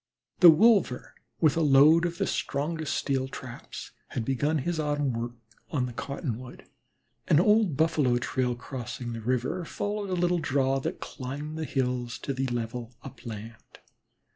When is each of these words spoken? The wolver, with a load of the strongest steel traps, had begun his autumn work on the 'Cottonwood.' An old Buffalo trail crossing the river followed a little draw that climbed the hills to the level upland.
The 0.39 0.49
wolver, 0.49 1.13
with 1.41 1.55
a 1.55 1.61
load 1.61 2.05
of 2.07 2.17
the 2.17 2.25
strongest 2.25 2.95
steel 2.95 3.27
traps, 3.27 3.91
had 4.07 4.25
begun 4.25 4.57
his 4.57 4.79
autumn 4.79 5.13
work 5.13 5.33
on 5.69 5.85
the 5.85 5.93
'Cottonwood.' 5.93 6.65
An 7.27 7.39
old 7.39 7.77
Buffalo 7.77 8.17
trail 8.17 8.55
crossing 8.55 9.13
the 9.13 9.21
river 9.21 9.63
followed 9.63 10.09
a 10.09 10.15
little 10.19 10.39
draw 10.39 10.79
that 10.79 11.01
climbed 11.01 11.55
the 11.55 11.65
hills 11.65 12.17
to 12.17 12.33
the 12.33 12.47
level 12.47 12.95
upland. 13.03 13.77